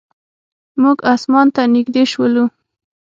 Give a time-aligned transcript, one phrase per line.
[0.81, 2.45] موږ اسمان ته نږدې شولو.